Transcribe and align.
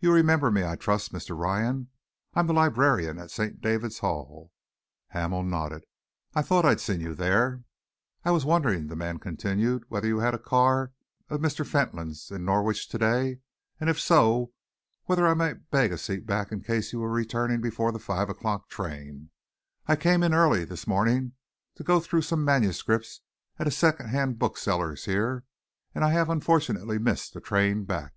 "You 0.00 0.12
remember 0.12 0.50
me, 0.50 0.64
I 0.64 0.74
trust 0.74 1.12
Mr. 1.12 1.38
Ryan. 1.38 1.90
I 2.34 2.40
am 2.40 2.48
the 2.48 2.52
librarian 2.52 3.18
at 3.20 3.30
St. 3.30 3.60
David's 3.60 4.00
Hall." 4.00 4.50
Hamel 5.10 5.44
nodded. 5.44 5.84
"I 6.34 6.42
thought 6.42 6.64
I'd 6.64 6.80
seen 6.80 7.00
you 7.00 7.14
there." 7.14 7.62
"I 8.24 8.32
was 8.32 8.44
wondering," 8.44 8.88
the 8.88 8.96
man 8.96 9.20
continued, 9.20 9.84
"whether 9.88 10.08
you 10.08 10.18
had 10.18 10.34
a 10.34 10.40
car 10.40 10.90
of 11.28 11.38
Mr. 11.40 11.64
Fentolin's 11.64 12.32
in 12.32 12.44
Norwich 12.44 12.88
to 12.88 12.98
day, 12.98 13.38
and 13.78 13.88
if 13.88 14.00
so, 14.00 14.52
whether 15.04 15.24
I 15.28 15.34
might 15.34 15.70
beg 15.70 15.92
a 15.92 15.98
seat 15.98 16.26
back 16.26 16.50
in 16.50 16.64
case 16.64 16.92
you 16.92 16.98
were 16.98 17.08
returning 17.12 17.60
before 17.60 17.92
the 17.92 18.00
five 18.00 18.28
o'clock 18.28 18.68
train? 18.68 19.30
I 19.86 19.94
came 19.94 20.24
in 20.24 20.34
early 20.34 20.64
this 20.64 20.88
morning 20.88 21.34
to 21.76 21.84
go 21.84 22.00
through 22.00 22.22
some 22.22 22.44
manuscripts 22.44 23.20
at 23.56 23.68
a 23.68 23.70
second 23.70 24.08
hand 24.08 24.36
bookseller's 24.36 25.04
here, 25.04 25.44
and 25.94 26.02
I 26.04 26.10
have 26.10 26.28
unfortunately 26.28 26.98
missed 26.98 27.34
the 27.34 27.40
train 27.40 27.84
back." 27.84 28.14